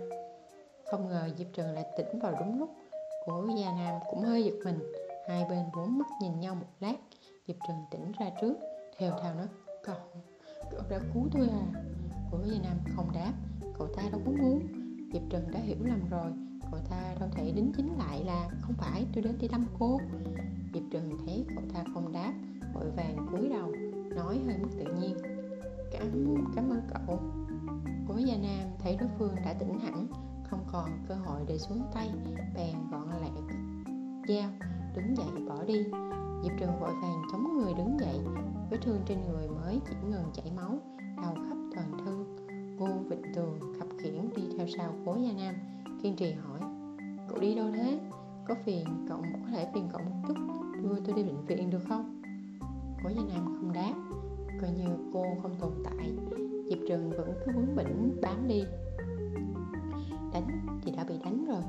Không 0.91 1.09
ngờ 1.09 1.29
diệp 1.39 1.47
trần 1.53 1.75
lại 1.75 1.85
tỉnh 1.97 2.19
vào 2.19 2.35
đúng 2.41 2.59
lúc. 2.59 2.71
Cố 3.27 3.47
gia 3.57 3.73
nam 3.73 4.01
cũng 4.11 4.23
hơi 4.23 4.45
giật 4.45 4.55
mình. 4.65 4.79
Hai 5.29 5.45
bên 5.51 5.65
bốn 5.77 5.99
mắt 5.99 6.07
nhìn 6.21 6.41
nhau 6.41 6.55
một 6.55 6.67
lát. 6.81 6.97
Diệp 7.47 7.57
trần 7.69 7.77
tỉnh 7.91 8.13
ra 8.19 8.27
trước 8.41 8.55
theo 9.03 9.19
thào 9.23 9.35
nói 9.35 9.47
cậu 9.85 9.97
cậu 10.71 10.81
đã 10.91 11.01
cứu 11.15 11.29
tôi 11.33 11.49
à. 11.49 11.67
Cố 12.31 12.39
gia 12.45 12.63
nam 12.63 12.77
không 12.97 13.13
đáp. 13.13 13.33
Cậu 13.79 13.89
ta 13.97 14.03
đâu 14.13 14.21
có 14.25 14.33
muốn. 14.33 14.63
Diệp 15.13 15.23
trần 15.31 15.51
đã 15.51 15.61
hiểu 15.61 15.77
lầm 15.81 16.09
rồi. 16.11 16.33
Cậu 16.71 16.81
ta 16.91 17.15
đâu 17.21 17.29
thể 17.33 17.53
đính 17.53 17.73
chính 17.77 17.99
lại 17.99 18.25
là 18.25 18.49
không 18.61 18.75
phải 18.79 19.07
tôi 19.15 19.23
đến 19.25 19.39
đi 19.39 19.49
đâm 19.49 19.67
cô. 19.79 20.01
Diệp 20.75 20.83
trần 20.91 21.11
thấy 21.27 21.45
cậu 21.57 21.65
ta 21.75 21.85
không 21.95 22.13
đáp 22.13 22.33
vội 22.75 22.91
vàng 22.97 23.27
cúi 23.31 23.49
đầu 23.49 23.73
nói 24.17 24.41
hơi 24.47 24.59
mất 24.59 24.69
tự 24.79 24.95
nhiên. 25.01 25.17
Cảm 25.93 26.35
cảm 26.57 26.71
ơn 26.71 26.81
cậu. 26.95 27.21
Cố 28.09 28.17
gia 28.17 28.37
nam 28.37 28.69
thấy 28.79 28.97
đối 28.97 29.09
phương 29.19 29.35
đã 29.45 29.53
tỉnh 29.53 29.79
hẳn 29.79 30.07
không 30.45 30.65
còn 30.73 30.91
cơ 31.09 31.15
hội 31.15 31.41
để 31.47 31.59
xuống 31.59 31.83
tay 31.95 32.11
bèn 32.55 32.77
gọn 32.91 33.09
lẹ 33.23 33.31
dao 34.29 34.51
đứng 34.95 35.17
dậy 35.17 35.27
bỏ 35.49 35.65
đi. 35.65 35.85
Diệp 36.43 36.53
trần 36.61 36.81
vội 36.81 36.93
vàng 37.03 37.23
chống 37.33 37.59
người 37.59 37.75
đứng 37.75 38.01
dậy 38.01 38.19
vết 38.73 38.79
thương 38.83 39.01
trên 39.07 39.19
người 39.29 39.49
mới 39.49 39.81
chỉ 39.89 39.95
ngừng 40.09 40.25
chảy 40.35 40.53
máu, 40.57 40.79
đau 41.23 41.35
khắp 41.35 41.57
toàn 41.75 41.93
thân. 42.05 42.37
Cô 42.79 42.87
vịnh 42.87 43.23
tường 43.35 43.59
khập 43.79 43.89
khiễng 43.99 44.31
đi 44.37 44.43
theo 44.57 44.67
sau 44.77 44.95
cố 45.07 45.17
gia 45.17 45.33
nam, 45.33 45.55
kiên 46.03 46.17
trì 46.17 46.33
hỏi, 46.33 46.61
cậu 47.29 47.39
đi 47.39 47.55
đâu 47.55 47.67
thế? 47.75 48.01
Có 48.49 48.55
phiền 48.65 48.85
cậu 49.09 49.19
có 49.19 49.49
thể 49.51 49.71
phiền 49.75 49.89
cậu 49.93 50.01
một 50.03 50.29
chút, 50.29 50.35
đưa 50.83 51.01
tôi 51.07 51.17
đi 51.17 51.23
bệnh 51.23 51.45
viện 51.47 51.71
được 51.71 51.83
không? 51.89 52.23
Cố 53.05 53.11
gia 53.11 53.23
nam 53.35 53.45
không 53.45 53.73
đáp. 53.73 53.95
Coi 54.61 54.71
như 54.71 55.11
cô 55.13 55.25
không 55.43 55.57
tồn 55.61 55.73
tại, 55.85 56.13
diệp 56.69 56.79
trần 56.89 57.11
vẫn 57.11 57.33
cứ 57.47 57.53
bướng 57.53 57.77
bỉnh 57.77 58.21
bám 58.23 58.49
đi. 58.49 58.65
Đánh 60.33 60.81
thì 60.83 60.93
đã 60.97 61.05
bị 61.05 61.15
đánh 61.25 61.45
rồi, 61.45 61.63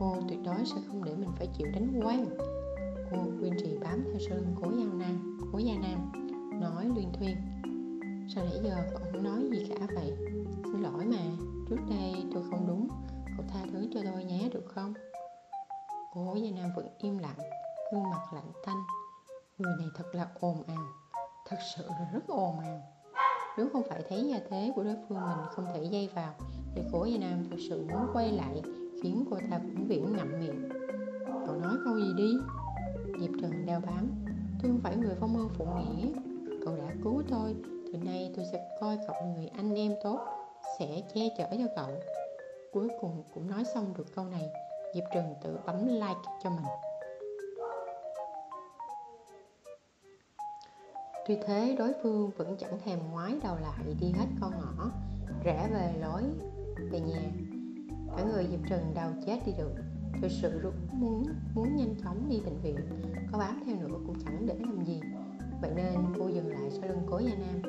cô 0.00 0.16
tuyệt 0.28 0.38
đối 0.44 0.64
sẽ 0.64 0.76
không 0.88 1.04
để 1.04 1.16
mình 1.16 1.30
phải 1.38 1.48
chịu 1.58 1.66
đánh 1.74 2.00
quan 2.04 2.24
cô 3.10 3.18
kiên 3.40 3.54
trì 3.58 3.78
bám 3.80 4.04
theo 4.04 4.18
sau 4.28 4.36
lưng 4.36 4.54
cố 4.62 4.70
gia 4.70 4.84
nam, 4.98 5.38
cố 5.52 5.58
gia 5.58 5.74
nam 5.74 6.19
nói 6.60 6.86
luyên 6.94 7.12
thuyên. 7.12 7.36
Sao 8.34 8.44
nãy 8.44 8.60
giờ 8.62 8.76
cậu 8.92 9.00
không 9.12 9.24
nói 9.24 9.48
gì 9.50 9.66
cả 9.68 9.86
vậy? 9.94 10.12
Xin 10.64 10.82
lỗi 10.82 11.04
mà, 11.04 11.22
trước 11.68 11.78
đây 11.90 12.24
tôi 12.34 12.42
không 12.50 12.66
đúng. 12.68 12.88
Cậu 13.36 13.46
tha 13.48 13.60
thứ 13.72 13.86
cho 13.94 14.00
tôi 14.12 14.24
nhé, 14.24 14.48
được 14.52 14.64
không? 14.74 14.94
Cố 16.14 16.34
gia 16.34 16.50
nam 16.50 16.70
vẫn 16.76 16.88
im 16.98 17.18
lặng, 17.18 17.38
gương 17.92 18.10
mặt 18.10 18.32
lạnh 18.34 18.52
tanh. 18.66 18.82
Người 19.58 19.72
này 19.78 19.88
thật 19.96 20.04
là 20.12 20.26
ồn 20.40 20.62
ào, 20.66 20.86
thật 21.48 21.56
sự 21.76 21.84
là 21.88 22.10
rất 22.12 22.26
ồn 22.28 22.58
ào. 22.60 22.82
Nếu 23.58 23.68
không 23.72 23.82
phải 23.88 24.02
thấy 24.08 24.28
gia 24.28 24.38
thế 24.50 24.72
của 24.76 24.84
đối 24.84 24.96
phương 25.08 25.20
mình 25.20 25.46
không 25.50 25.66
thể 25.74 25.84
dây 25.84 26.10
vào, 26.14 26.34
thì 26.74 26.82
cố 26.92 27.04
gia 27.04 27.18
nam 27.18 27.44
thực 27.50 27.58
sự 27.68 27.86
muốn 27.90 28.06
quay 28.12 28.32
lại, 28.32 28.62
khiến 29.02 29.24
cô 29.30 29.36
ta 29.50 29.58
vĩnh 29.58 29.86
viễn 29.88 30.12
ngậm 30.12 30.40
miệng. 30.40 30.68
Cậu 31.46 31.56
nói 31.56 31.76
câu 31.84 31.96
gì 31.98 32.12
đi? 32.16 32.32
Diệp 33.20 33.30
trần 33.42 33.66
đeo 33.66 33.80
bám. 33.80 34.10
Tôi 34.62 34.70
không 34.70 34.80
phải 34.82 34.96
người 34.96 35.14
phong 35.20 35.36
ơn 35.36 35.48
phụ 35.48 35.64
nghĩa 35.64 36.29
cậu 36.70 36.86
đã 36.86 36.94
cứu 37.04 37.22
tôi. 37.30 37.54
Từ 37.92 37.98
nay 37.98 38.32
tôi 38.36 38.44
sẽ 38.52 38.68
coi 38.80 38.98
cậu 39.06 39.16
là 39.20 39.26
người 39.36 39.46
anh 39.56 39.74
em 39.74 39.94
tốt, 40.02 40.20
sẽ 40.78 41.02
che 41.14 41.20
chở 41.38 41.44
cho 41.50 41.66
cậu. 41.76 41.90
Cuối 42.72 42.88
cùng 43.00 43.22
cũng 43.34 43.50
nói 43.50 43.64
xong 43.74 43.94
được 43.98 44.14
câu 44.14 44.24
này, 44.24 44.48
diệp 44.94 45.04
trừng 45.14 45.34
tự 45.42 45.58
bấm 45.66 45.86
like 45.86 46.20
cho 46.42 46.50
mình. 46.50 46.64
Tuy 51.26 51.38
thế, 51.46 51.76
đối 51.78 51.92
phương 52.02 52.30
vẫn 52.36 52.56
chẳng 52.58 52.78
thèm 52.84 52.98
ngoái 53.10 53.36
đầu 53.42 53.56
lại 53.62 53.94
đi 54.00 54.12
hết 54.12 54.26
con 54.40 54.50
ngõ, 54.50 54.90
rẽ 55.44 55.68
về 55.72 55.94
lối 56.00 56.22
về 56.90 57.00
nhà. 57.00 57.20
Cả 58.16 58.24
người 58.24 58.46
diệp 58.50 58.60
trừng 58.68 58.94
đau 58.94 59.10
chết 59.26 59.38
đi 59.46 59.52
được. 59.58 59.74
Thực 60.22 60.28
sự 60.42 60.72
muốn 60.92 61.26
muốn 61.54 61.76
nhanh 61.76 61.94
chóng 62.04 62.28
đi 62.28 62.40
bệnh 62.40 62.60
viện, 62.62 62.76
có 63.32 63.38
bám 63.38 63.62
theo 63.66 63.76
nữa 63.76 63.98
cũng 64.06 64.19
cố 67.10 67.18
gia 67.18 67.34
nam. 67.34 67.62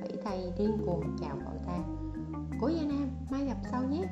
Vẫy 0.00 0.12
tay 0.24 0.52
điên 0.58 0.78
cuồng 0.86 1.16
chào 1.20 1.36
cậu 1.44 1.54
ta. 1.66 1.78
Cố 2.60 2.68
gia 2.68 2.82
nam, 2.82 3.08
mai 3.30 3.44
gặp 3.44 3.56
sau 3.70 3.82
nhé. 3.84 4.04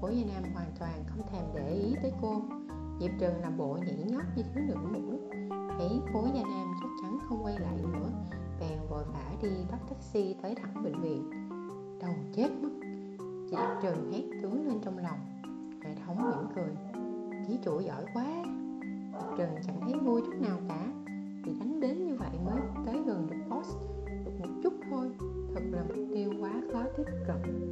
Cố 0.00 0.08
gia 0.08 0.34
nam 0.34 0.52
hoàn 0.54 0.68
toàn 0.78 1.04
không 1.06 1.26
thèm 1.32 1.44
để 1.54 1.70
ý 1.70 1.94
tới 2.02 2.12
cô. 2.22 2.42
Diệp 3.00 3.10
trần 3.20 3.40
làm 3.40 3.56
bộ 3.56 3.78
nhảy 3.86 4.04
nhót 4.06 4.22
như 4.36 4.42
thiếu 4.54 4.64
nữ 4.66 4.74
một 4.74 5.00
lúc. 5.10 5.20
Thấy 5.78 6.00
cố 6.14 6.26
gia 6.34 6.42
nam 6.42 6.74
chắc 6.80 6.88
chắn 7.02 7.18
không 7.28 7.44
quay 7.44 7.58
lại 7.58 7.76
nữa, 7.92 8.10
bèn 8.60 8.78
vội 8.90 9.04
vã 9.04 9.32
đi 9.42 9.48
bắt 9.70 9.78
taxi 9.88 10.34
tới 10.42 10.54
thẳng 10.54 10.82
bệnh 10.84 11.00
viện. 11.00 11.30
Đầu 12.00 12.14
chết 12.34 12.48
mất. 12.62 12.70
Diệp 13.50 13.82
trần 13.82 14.12
hét 14.12 14.22
tướng 14.42 14.66
lên 14.68 14.80
trong 14.82 14.98
lòng. 14.98 15.18
Hệ 15.84 15.94
thống 16.06 16.16
mỉm 16.16 16.48
cười. 16.54 16.76
Ký 17.48 17.58
chủ 17.64 17.80
giỏi 17.80 18.04
quá. 18.14 18.44
Diệp 19.12 19.38
trần 19.38 19.56
chẳng 19.66 19.80
thấy 19.80 19.94
vui 19.94 20.20
chút 20.26 20.34
nào 20.40 20.58
cả. 20.68 20.86
Vì 21.44 21.52
đánh 21.60 21.80
đến 21.80 22.04
như 22.04 22.14
vậy 22.14 22.30
mới 22.44 22.60
tới 22.86 23.02
gần 23.06 23.26
được 23.30 23.39
post 23.60 23.76
được 24.24 24.32
một 24.40 24.48
chút 24.62 24.72
thôi. 24.90 25.10
Thật 25.54 25.60
là 25.70 25.82
mục 25.88 26.06
tiêu 26.14 26.32
quá, 26.40 26.62
khó 26.72 26.82
tiếp 26.96 27.04
cận. 27.26 27.70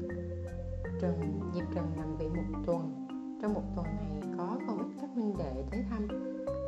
Trần, 1.00 1.40
diệp 1.54 1.64
trần 1.74 1.86
nằm 1.96 2.16
viện 2.16 2.32
một 2.36 2.58
tuần. 2.66 3.06
Trong 3.42 3.54
một 3.54 3.62
tuần 3.76 3.86
này 3.86 4.22
có 4.38 4.58
không 4.66 4.78
ít 4.78 4.96
các 5.00 5.16
minh 5.16 5.34
đệ 5.38 5.64
tới 5.70 5.84
thăm. 5.90 6.08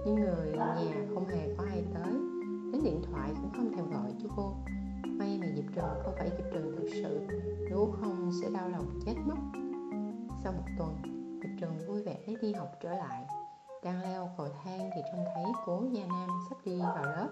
Nhưng 0.06 0.14
người 0.14 0.52
nhà 0.56 1.06
không 1.14 1.28
hề 1.28 1.54
có 1.58 1.64
ai 1.64 1.84
tới. 1.94 2.12
Đến 2.72 2.82
điện 2.84 3.02
thoại 3.10 3.30
cũng 3.36 3.50
không 3.56 3.72
thèm 3.76 3.90
gọi 3.90 4.14
cho 4.22 4.28
cô. 4.36 4.54
May 5.06 5.38
mà 5.40 5.46
diệp 5.56 5.64
trần 5.74 6.00
không 6.02 6.14
phải 6.18 6.30
diệp 6.30 6.46
trần 6.52 6.76
thực 6.76 6.88
sự. 7.02 7.20
Nếu 7.70 7.92
không 8.00 8.30
sẽ 8.42 8.50
đau 8.50 8.68
lòng 8.68 9.00
chết 9.06 9.14
mất. 9.26 9.36
Sau 10.44 10.52
một 10.52 10.64
tuần, 10.78 10.96
diệp 11.42 11.50
trần 11.60 11.78
vui 11.88 12.02
vẻ 12.02 12.18
đi 12.42 12.52
học 12.52 12.68
trở 12.82 12.94
lại. 12.94 13.26
Đang 13.84 14.02
leo 14.02 14.28
cầu 14.36 14.46
thang 14.64 14.90
thì 14.94 15.02
trông 15.12 15.24
thấy 15.34 15.44
cố 15.66 15.84
gia 15.92 16.06
nam 16.06 16.28
sắp 16.48 16.56
đi 16.64 16.78
vào 16.78 17.04
lớp 17.04 17.28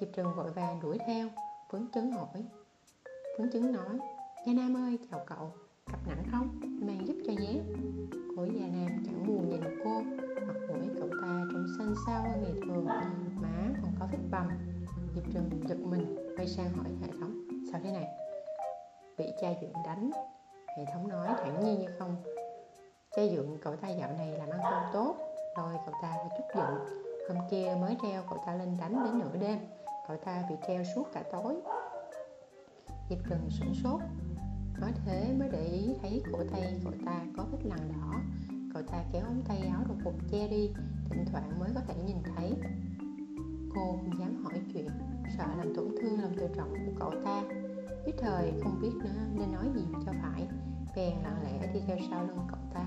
diệp 0.00 0.08
trường 0.12 0.34
vội 0.34 0.50
vàng 0.50 0.80
đuổi 0.82 0.98
theo. 1.06 1.28
Phướng 1.70 1.86
chứng 1.94 2.10
hỏi. 2.10 2.44
Phướng 3.38 3.50
chứng 3.52 3.72
nói 3.72 3.98
gia 4.46 4.52
nam 4.52 4.76
ơi, 4.76 4.98
chào 5.10 5.20
cậu. 5.26 5.52
Cặp 5.86 6.08
nặng 6.08 6.24
không? 6.30 6.60
Mang 6.62 7.06
giúp 7.06 7.16
cho 7.26 7.32
nhé. 7.32 7.60
Cô 8.36 8.44
gia 8.44 8.66
nam 8.66 9.02
chẳng 9.06 9.26
buồn 9.26 9.50
nhìn 9.50 9.60
cô. 9.84 10.00
Mặt 10.46 10.54
mũi 10.68 10.88
cậu 10.98 11.08
ta 11.22 11.44
trông 11.52 11.66
xanh 11.78 11.94
xao 12.06 12.22
hơn 12.22 12.42
ngày 12.42 12.54
thường 12.66 12.86
má 13.42 13.70
còn 13.82 13.92
có 14.00 14.06
vết 14.12 14.18
bầm. 14.30 14.48
Diệp 15.14 15.24
trường 15.32 15.50
giật 15.68 15.78
mình, 15.78 16.34
quay 16.36 16.48
sang 16.48 16.72
hỏi 16.72 16.86
hệ 17.02 17.08
thống, 17.20 17.42
sao 17.72 17.80
thế 17.84 17.92
này? 17.92 18.06
Bị 19.18 19.24
cha 19.40 19.48
dượng 19.60 19.72
đánh. 19.86 20.10
Hệ 20.78 20.84
thống 20.92 21.08
nói, 21.08 21.28
thản 21.28 21.64
nhiên 21.64 21.80
như 21.80 21.88
không? 21.98 22.16
Cha 23.16 23.22
dượng 23.32 23.58
cậu 23.62 23.76
ta 23.76 23.88
dạo 23.88 24.10
này 24.18 24.32
làm 24.38 24.50
ăn 24.50 24.60
không 24.62 24.92
tốt 24.92 25.16
rồi 25.56 25.72
cậu 25.86 25.94
ta 26.02 26.10
phải 26.16 26.38
chút 26.38 26.44
giận. 26.54 26.78
Hôm 27.28 27.38
kia 27.50 27.76
mới 27.80 27.96
treo 28.02 28.22
cậu 28.28 28.38
ta 28.46 28.54
lên 28.54 28.76
đánh 28.80 29.04
đến 29.04 29.18
nửa 29.18 29.36
đêm 29.40 29.58
cậu 30.08 30.16
ta 30.16 30.42
bị 30.48 30.54
treo 30.68 30.84
suốt 30.94 31.04
cả 31.12 31.22
tối. 31.32 31.54
Diệp 33.10 33.18
Trừng 33.30 33.50
sửng 33.50 33.74
sốt. 33.74 34.00
Nói 34.80 34.92
thế 35.04 35.34
mới 35.38 35.48
để 35.52 35.64
ý 35.64 35.94
thấy 36.02 36.22
cổ 36.32 36.38
tay 36.52 36.80
cậu 36.84 36.92
ta 37.06 37.20
có 37.36 37.44
vết 37.52 37.58
lằn 37.62 37.78
đỏ. 37.88 38.20
Cậu 38.74 38.82
ta 38.82 39.04
kéo 39.12 39.22
ống 39.24 39.42
tay 39.48 39.58
áo 39.58 39.84
đồng 39.88 40.00
phục 40.04 40.14
che 40.30 40.48
đi, 40.48 40.70
thỉnh 41.10 41.24
thoảng 41.32 41.60
mới 41.60 41.70
có 41.74 41.80
thể 41.88 41.94
nhìn 42.06 42.16
thấy. 42.36 42.52
Cô 43.74 43.96
không 43.96 44.18
dám 44.20 44.44
hỏi 44.44 44.60
chuyện, 44.72 44.88
sợ 45.38 45.44
làm 45.58 45.74
tổn 45.74 45.88
thương 46.00 46.20
lòng 46.20 46.32
tự 46.36 46.48
trọng 46.56 46.70
của 46.70 46.92
cậu 47.00 47.10
ta. 47.24 47.42
Nhất 48.06 48.14
thời 48.18 48.52
không 48.62 48.80
biết 48.80 48.92
nữa 48.94 49.20
nên 49.34 49.52
nói 49.52 49.66
gì 49.74 49.84
cho 50.06 50.12
phải, 50.22 50.48
bèn 50.96 51.14
lặng 51.22 51.42
lẽ 51.44 51.72
đi 51.74 51.80
theo 51.86 51.96
sau 52.10 52.26
lưng 52.26 52.46
cậu 52.50 52.60
ta. 52.74 52.84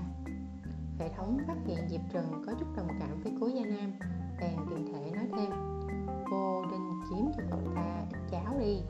Hệ 0.98 1.08
thống 1.16 1.38
phát 1.46 1.56
hiện 1.66 1.88
diệp 1.90 2.00
Trừng 2.12 2.42
có 2.46 2.52
chút 2.60 2.66
đồng 2.76 2.88
cảm 3.00 3.22
với 3.22 3.32
cố 3.40 3.46
gia 3.46 3.64
nam, 3.64 3.92
bèn 4.40 4.56
tiện 4.70 4.92
thể 4.92 5.10
nói 5.10 5.28
thêm. 5.36 5.50
Cô 6.30 6.64
đinh 6.70 6.81
chiếm 7.12 7.26
cho 7.36 7.42
cậu 7.50 7.60
ta 7.74 8.04
ít 8.12 8.18
cháo 8.30 8.58
đi. 8.60 8.80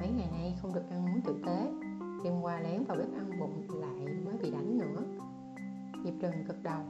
Mấy 0.00 0.08
ngày 0.08 0.28
nay 0.32 0.58
không 0.62 0.74
được 0.74 0.90
ăn 0.90 1.06
uống 1.06 1.20
tử 1.20 1.42
tế. 1.46 1.72
Đêm 2.24 2.40
qua 2.40 2.60
lén 2.60 2.84
vào 2.84 2.96
bếp 2.98 3.12
ăn 3.14 3.30
bụng 3.40 3.80
lại 3.80 4.14
mới 4.24 4.36
bị 4.42 4.50
đánh 4.50 4.78
nữa. 4.78 5.02
Diệp 6.04 6.14
trần 6.20 6.32
gật 6.46 6.62
đầu, 6.62 6.80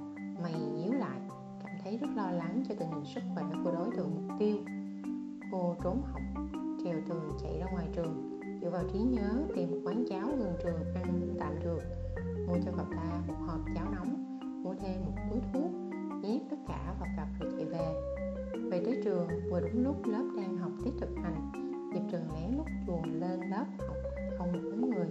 mày 0.42 0.54
nhíu 0.54 0.92
lại, 0.92 1.20
cảm 1.64 1.76
thấy 1.84 1.98
rất 1.98 2.08
lo 2.16 2.30
lắng 2.30 2.62
cho 2.68 2.74
tình 2.78 2.90
hình 2.90 3.04
sức 3.04 3.20
khỏe 3.34 3.44
của 3.64 3.72
đối 3.72 3.90
tượng 3.96 4.10
mục 4.14 4.38
tiêu. 4.38 4.56
Cô 5.52 5.74
trốn 5.84 6.02
học, 6.02 6.22
trèo 6.84 6.96
tường 7.08 7.30
chạy 7.42 7.58
ra 7.58 7.66
ngoài 7.72 7.86
trường. 7.92 8.40
Dựa 8.62 8.70
vào 8.70 8.82
trí 8.92 8.98
nhớ, 8.98 9.42
tìm 9.56 9.70
một 9.70 9.78
quán 9.84 10.04
cháo 10.10 10.26
gần 10.38 10.54
trường 10.62 10.94
ăn 10.94 11.34
tạm 11.40 11.54
được. 11.64 11.80
Mua 12.48 12.54
cho 12.64 12.72
cậu 12.76 12.86
ta 12.96 13.20
một 13.28 13.34
hộp 13.46 13.60
cháo 13.74 13.86
nóng, 13.94 14.38
mua 14.62 14.74
thêm 14.74 15.00
một 15.04 15.12
túi 15.30 15.40
thuốc, 15.52 15.70
nhét 16.22 16.42
tất 16.50 16.56
cả 16.68 16.94
vào 17.00 17.08
cặp 17.16 17.28
rồi 17.40 17.52
chạy 17.56 17.64
về 17.64 18.19
về 18.70 18.82
tới 18.84 19.00
trường 19.04 19.28
vừa 19.50 19.60
đúng 19.60 19.84
lúc 19.84 20.06
lớp 20.06 20.24
đang 20.36 20.56
học 20.56 20.72
tiết 20.84 20.90
thực 21.00 21.08
hành. 21.22 21.52
Diệp 21.94 22.02
trường 22.10 22.34
lén 22.34 22.56
lút 22.56 22.66
chuồn 22.86 23.20
lên 23.20 23.40
lớp 23.50 23.64
học, 23.78 23.96
không 24.38 24.52
một 24.52 24.58
bóng 24.70 24.90
người. 24.90 25.08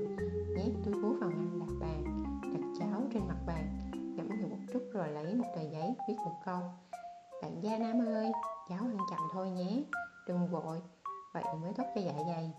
Nhét 0.56 0.74
túi 0.86 0.94
bú 1.04 1.14
vào 1.14 1.30
ngăn 1.30 1.60
đặt 1.60 1.74
bàn, 1.80 2.24
đặt 2.54 2.68
cháo 2.80 3.02
trên 3.14 3.28
mặt 3.28 3.38
bàn. 3.48 3.92
Ngẫm 4.16 4.28
nhiều 4.28 4.48
một 4.50 4.58
chút 4.74 4.84
rồi 4.94 5.10
lấy 5.10 5.36
một 5.36 5.46
tờ 5.56 5.62
giấy, 5.62 5.96
viết 6.08 6.16
một 6.26 6.36
câu. 6.46 6.60
Bạn 7.42 7.62
gia 7.62 7.78
nam 7.78 8.06
ơi, 8.06 8.32
cháu 8.70 8.80
ăn 8.80 8.98
chậm 9.10 9.20
thôi 9.34 9.50
nhé. 9.50 9.84
Đừng 10.28 10.48
vội. 10.48 10.82
Vậy 11.34 11.44
mới 11.62 11.74
tốt 11.78 11.84
cho 11.96 12.02
dạ 12.02 12.14
dày. 12.28 12.52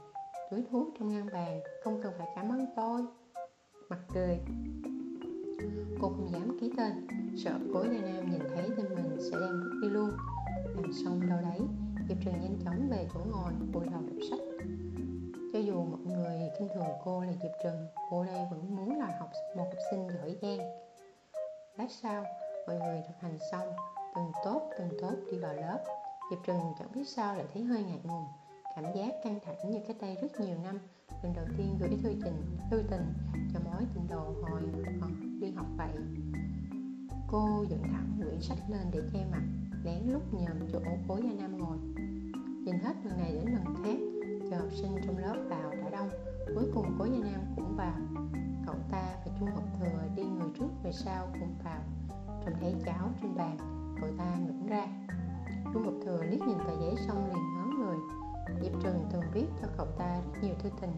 Túi 0.50 0.64
thuốc 0.70 0.88
trong 0.98 1.08
ngăn 1.08 1.26
bàn, 1.32 1.60
không 1.84 2.00
cần 2.02 2.12
phải 2.18 2.28
cảm 2.36 2.48
ơn 2.48 2.66
tôi. 2.76 3.02
Mặt 3.88 3.98
cười. 4.14 4.40
Cô 6.00 6.08
không 6.08 6.28
dám 6.32 6.58
ký 6.60 6.72
tên. 6.76 7.06
Sợ 7.36 7.58
cố 7.74 7.82
gia 7.82 8.00
nam 8.00 8.30
nhìn 8.30 8.40
thấy 8.54 8.70
tên 8.76 8.86
mình 8.94 9.16
sẽ 9.18 9.36
đem 9.40 9.80
đi 9.82 9.88
luôn 9.88 10.10
xong 11.04 11.28
đâu 11.28 11.38
đấy 11.42 11.60
diệp 12.08 12.16
trần 12.24 12.40
nhanh 12.40 12.58
chóng 12.64 12.88
về 12.90 13.08
chỗ 13.14 13.20
ngồi 13.30 13.52
vùi 13.72 13.86
đầu 13.86 14.00
đọc 14.00 14.16
sách. 14.30 14.40
Cho 15.52 15.58
dù 15.58 15.84
mọi 15.84 16.00
người 16.00 16.50
khinh 16.58 16.68
thường 16.74 16.84
cô 17.04 17.20
là 17.20 17.32
diệp 17.42 17.50
trần, 17.64 17.86
cô 18.10 18.24
đây 18.24 18.46
vẫn 18.50 18.76
muốn 18.76 18.98
là 18.98 19.16
học 19.20 19.30
một 19.56 19.64
học 19.64 19.78
sinh 19.90 20.08
giỏi 20.08 20.36
giang. 20.42 20.58
Lát 21.78 21.90
sau, 22.02 22.24
mọi 22.66 22.76
người 22.76 23.02
thực 23.08 23.20
hành 23.20 23.38
xong, 23.52 23.68
từng 24.14 24.32
tốt 24.44 24.70
từng 24.78 24.88
tốt 25.00 25.14
đi 25.30 25.38
vào 25.38 25.54
lớp. 25.54 25.84
Diệp 26.30 26.38
trần 26.46 26.60
chẳng 26.78 26.88
biết 26.94 27.08
sao 27.08 27.34
lại 27.36 27.46
thấy 27.54 27.62
hơi 27.62 27.82
ngại 27.82 28.00
ngùng, 28.04 28.24
cảm 28.76 28.84
giác 28.94 29.14
căng 29.24 29.38
thẳng 29.44 29.70
như 29.70 29.80
cách 29.88 29.96
đây 30.00 30.16
rất 30.22 30.40
nhiều 30.40 30.56
năm. 30.64 30.78
Lần 31.22 31.32
đầu 31.36 31.44
tiên 31.58 31.76
gửi 31.80 31.98
thư 32.02 32.08
tình 32.24 32.58
thư 32.70 32.82
tình 32.90 33.12
cho 33.52 33.60
mối 33.64 33.82
tình 33.94 34.06
đầu 34.08 34.34
hồi 34.42 34.62
còn 35.00 35.40
đi 35.40 35.50
học 35.50 35.66
vậy. 35.76 35.90
Cô 37.28 37.64
dựng 37.70 37.82
thẳng 37.82 38.20
quyển 38.22 38.40
sách 38.40 38.58
lên 38.68 38.86
để 38.92 39.00
che 39.12 39.26
mặt 39.32 39.42
lén 39.84 40.12
lút 40.12 40.22
nhòm 40.32 40.68
chỗ 40.72 40.78
cố 41.08 41.16
gia 41.16 41.32
nam 41.32 41.58
ngồi. 41.58 41.78
Nhìn 42.64 42.74
hết 42.82 42.94
lần 43.04 43.18
này 43.18 43.32
đến 43.32 43.54
lần 43.54 43.64
khác, 43.84 43.98
chờ 44.50 44.56
học 44.56 44.68
sinh 44.72 44.96
trong 45.06 45.18
lớp 45.18 45.36
vào 45.48 45.70
đã 45.70 45.90
đông, 45.90 46.10
cuối 46.54 46.64
cùng 46.74 46.96
cố 46.98 47.04
gia 47.04 47.30
nam 47.30 47.40
cũng 47.56 47.76
vào. 47.76 47.94
Cậu 48.66 48.74
ta 48.90 49.02
và 49.26 49.32
chu 49.40 49.46
học 49.46 49.64
thừa 49.80 50.02
đi 50.16 50.22
người 50.22 50.48
trước 50.58 50.68
về 50.82 50.92
sau 50.92 51.28
cùng 51.32 51.54
vào, 51.64 51.80
trông 52.44 52.54
thấy 52.60 52.74
cháo 52.84 53.08
trên 53.22 53.34
bàn, 53.34 53.56
cậu 54.00 54.10
ta 54.18 54.36
ngẩn 54.46 54.66
ra. 54.66 54.86
Chu 55.74 55.80
học 55.80 55.94
thừa 56.04 56.22
liếc 56.22 56.40
nhìn 56.40 56.58
tờ 56.58 56.80
giấy 56.80 56.94
xong 57.06 57.26
liền 57.26 57.42
ngó 57.56 57.64
người. 57.78 57.96
Diệp 58.62 58.82
trần 58.82 59.04
từng 59.12 59.22
viết 59.34 59.46
cho 59.60 59.68
cậu 59.76 59.86
ta 59.98 60.20
rất 60.26 60.42
nhiều 60.42 60.54
thư 60.62 60.70
tình, 60.80 60.92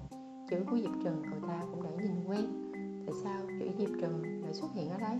chữ 0.50 0.64
của 0.70 0.78
diệp 0.78 1.04
trần 1.04 1.22
cậu 1.30 1.48
ta 1.48 1.62
cũng 1.70 1.82
đã 1.82 1.90
nhìn 1.90 2.24
quen. 2.26 2.72
Tại 3.06 3.14
sao 3.24 3.40
chữ 3.60 3.68
diệp 3.78 3.90
trần 4.00 4.42
lại 4.42 4.54
xuất 4.54 4.72
hiện 4.74 4.90
ở 4.90 4.98
đây? 4.98 5.18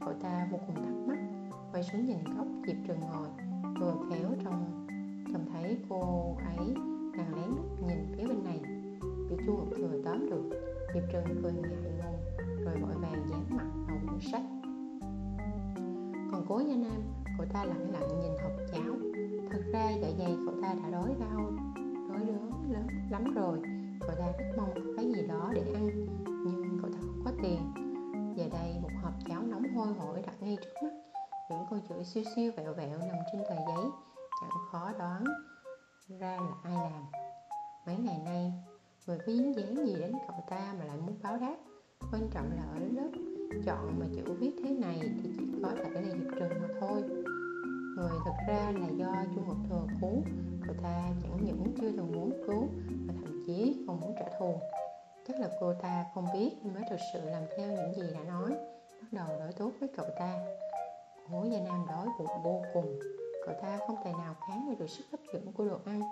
Cậu 0.00 0.12
ta 0.22 0.48
vô 0.50 0.58
cùng 0.66 0.76
thắc 0.76 0.94
mắc 1.06 1.21
quay 1.72 1.82
xuống 1.82 2.06
nhìn 2.06 2.18
góc 2.36 2.46
diệp 2.66 2.76
trường 2.86 3.00
ngồi, 3.00 3.28
vừa 3.80 3.94
khéo 4.10 4.28
trong 4.44 4.86
trông 5.32 5.46
thấy 5.52 5.78
cô 5.88 6.36
ấy 6.56 6.74
đang 7.16 7.34
lén 7.34 7.48
lút 7.48 7.88
nhìn 7.88 8.14
phía 8.16 8.26
bên 8.26 8.44
này. 8.44 8.60
Bị 9.30 9.36
chu 9.46 9.56
ngọc 9.56 9.68
thừa 9.76 10.02
tóm 10.04 10.30
được, 10.30 10.50
diệp 10.94 11.02
trường 11.12 11.42
cười 11.42 11.52
ngại 11.52 11.76
ngùng 11.84 12.02
rồi 12.64 12.74
vội 12.80 12.94
vàng 12.94 13.26
dán 13.30 13.44
mặt 13.50 13.66
vào 13.88 13.98
quyển 14.08 14.20
sách. 14.20 14.42
Còn 16.32 16.44
cố 16.48 16.58
gia 16.58 16.76
nam, 16.76 17.02
cậu 17.38 17.46
ta 17.52 17.64
lặng 17.64 17.90
lặng 17.92 18.08
nhìn 18.22 18.32
hộp 18.42 18.52
cháo 18.72 18.94
thật 19.50 19.62
ra 19.72 19.90
dạ 19.90 20.08
dày 20.18 20.36
cậu 20.46 20.54
ta 20.62 20.74
đã 20.82 20.90
đói 20.90 21.14
đau, 21.20 21.52
đói 22.08 22.20
đớn 22.26 22.50
lớn 22.72 22.86
lắm 23.10 23.34
rồi. 23.34 23.58
Cậu 24.00 24.16
ta 24.18 24.26
rất 24.38 24.54
mong 24.56 24.70
có 24.74 24.80
cái 24.96 25.06
gì 25.06 25.26
đó 25.28 25.50
để 25.54 25.62
ăn, 25.74 26.06
nhưng 26.26 26.78
cậu 26.82 26.90
ta 26.90 26.98
không 27.00 27.22
có 27.24 27.30
tiền. 27.42 27.60
Giờ 28.36 28.44
đây 28.52 28.74
một 28.82 28.90
hộp 29.02 29.12
cháo 29.28 29.42
nóng 29.42 29.74
hôi 29.74 29.88
hổi 29.98 30.22
đặt 30.26 30.34
ngay 30.42 30.56
trước 30.60 30.82
mắt 30.82 31.11
những 31.52 31.66
câu 31.70 31.78
chữ 31.88 32.02
siêu 32.02 32.24
siêu 32.36 32.52
vẹo 32.56 32.72
vẹo 32.72 32.98
nằm 32.98 33.16
trên 33.32 33.42
tờ 33.48 33.54
giấy. 33.54 33.84
Chẳng 34.40 34.50
khó 34.70 34.92
đoán 34.98 35.24
ra 36.08 36.36
là 36.36 36.52
ai 36.62 36.74
làm. 36.74 37.04
Mấy 37.86 37.96
ngày 37.96 38.18
nay, 38.24 38.52
người 39.06 39.18
có 39.18 39.32
dính 39.32 39.54
dáng 39.56 39.86
gì 39.86 39.94
đến 39.94 40.12
cậu 40.28 40.44
ta 40.50 40.74
mà 40.78 40.84
lại 40.84 40.96
muốn 40.96 41.16
báo 41.22 41.36
đáp? 41.36 41.56
Quan 42.12 42.28
trọng 42.34 42.50
là 42.56 42.62
ở 42.62 42.78
lớp 42.78 43.08
chọn 43.66 43.98
mà 43.98 44.06
chữ 44.14 44.32
viết 44.32 44.52
thế 44.64 44.70
này 44.70 45.00
thì 45.22 45.30
chỉ 45.38 45.44
có 45.62 45.70
thể 45.76 45.90
là 45.90 46.00
dịp 46.00 46.26
trường 46.38 46.62
mà 46.62 46.68
thôi. 46.80 47.02
Người 47.96 48.10
thật 48.24 48.34
ra 48.48 48.72
là 48.74 48.88
do 48.96 49.14
chu 49.34 49.40
một 49.46 49.56
thừa 49.68 49.86
cứu 50.00 50.22
cậu 50.66 50.74
ta 50.82 51.10
chẳng 51.22 51.44
những 51.44 51.74
chưa 51.80 51.90
từng 51.96 52.12
muốn 52.12 52.30
cứu 52.46 52.68
mà 53.06 53.14
thậm 53.22 53.42
chí 53.46 53.84
còn 53.86 54.00
muốn 54.00 54.14
trả 54.18 54.38
thù. 54.38 54.54
Chắc 55.28 55.40
là 55.40 55.48
cô 55.60 55.74
ta 55.82 56.06
không 56.14 56.26
biết 56.32 56.50
mới 56.74 56.82
thực 56.90 56.98
sự 57.12 57.20
làm 57.24 57.42
theo 57.56 57.68
những 57.72 57.94
gì 57.94 58.14
đã 58.14 58.20
nói, 58.24 58.50
bắt 59.00 59.08
đầu 59.12 59.26
đối 59.38 59.52
tốt 59.52 59.72
với 59.80 59.88
cậu 59.96 60.06
ta 60.18 60.38
cố 61.30 61.44
gia 61.44 61.60
nam 61.60 61.86
đói 61.88 62.06
bụng 62.18 62.42
vô 62.44 62.62
cùng. 62.74 62.98
Cậu 63.46 63.54
ta 63.62 63.78
không 63.86 63.96
thể 64.04 64.12
nào 64.12 64.34
kháng 64.48 64.66
lại 64.66 64.76
được 64.78 64.90
sức 64.90 65.04
hấp 65.10 65.20
dẫn 65.32 65.52
của 65.52 65.64
đồ 65.64 65.78
ăn. 65.84 66.02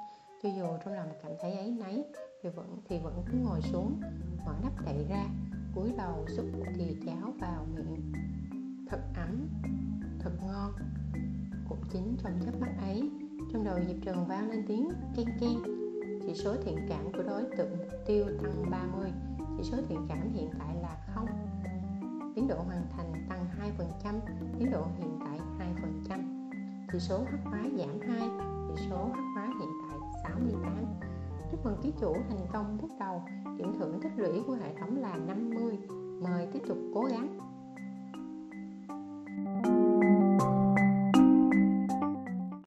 Cho 0.42 0.48
dù 0.48 0.66
trong 0.84 0.94
lòng 0.94 1.08
cảm 1.22 1.32
thấy 1.40 1.52
ấy 1.52 1.70
nấy 1.70 2.04
thì 2.42 2.48
vẫn 2.48 2.78
thì 2.88 2.98
vẫn 2.98 3.22
cứ 3.26 3.38
ngồi 3.38 3.60
xuống, 3.62 4.00
mở 4.46 4.52
nắp 4.62 4.72
đậy 4.84 5.06
ra, 5.08 5.24
cúi 5.74 5.92
đầu 5.98 6.26
xúc 6.36 6.46
một 6.58 6.64
thìa 6.76 7.06
cháo 7.06 7.32
vào 7.40 7.66
miệng. 7.74 8.12
Thật 8.88 9.00
ấm, 9.16 9.48
thật 10.20 10.30
ngon. 10.46 10.72
Cũng 11.68 11.82
chính 11.92 12.16
trong 12.22 12.40
chớp 12.44 12.60
mắt 12.60 12.70
ấy, 12.80 13.10
trong 13.52 13.64
đầu 13.64 13.78
diệp 13.86 13.96
trần 14.04 14.26
vang 14.28 14.50
lên 14.50 14.64
tiếng 14.68 14.90
ken 15.16 15.26
ken. 15.40 15.58
Chỉ 16.22 16.34
số 16.34 16.54
thiện 16.64 16.76
cảm 16.88 17.12
của 17.12 17.22
đối 17.22 17.42
tượng 17.56 17.70
mục 17.78 17.88
tiêu 18.06 18.24
tăng 18.42 18.70
30 18.70 19.12
chỉ 19.62 19.70
số 19.70 19.76
thiện 19.88 20.06
cảm 20.08 20.32
hiện 20.32 20.50
tại 20.58 20.76
là 20.82 20.96
không. 21.14 21.26
Tiến 22.34 22.48
độ 22.48 22.56
hoàn 22.56 22.86
thành 22.96 23.26
tăng 23.28 23.46
2% 23.60 24.20
tiến 24.58 24.70
độ 24.70 24.86
hiện 24.98 25.18
tại 25.24 25.38
2% 26.08 26.20
chỉ 26.92 26.98
số 26.98 27.24
hắc 27.30 27.40
hóa 27.44 27.62
giảm 27.78 28.00
2 28.18 28.30
chỉ 28.68 28.82
số 28.90 29.10
hắc 29.14 29.24
hóa 29.34 29.50
hiện 29.60 29.68
tại 29.88 29.98
68 30.22 30.84
chúc 31.50 31.64
mừng 31.64 31.76
ký 31.82 31.92
chủ 32.00 32.14
thành 32.28 32.46
công 32.52 32.78
bước 32.82 32.88
đầu, 33.00 33.22
điểm 33.58 33.72
thưởng 33.78 34.00
tích 34.02 34.12
lũy 34.16 34.42
của 34.46 34.54
hệ 34.54 34.74
thống 34.80 34.96
là 34.96 35.16
50 35.16 35.78
mời 36.20 36.46
tiếp 36.52 36.60
tục 36.68 36.78
cố 36.94 37.04
gắng. 37.04 37.49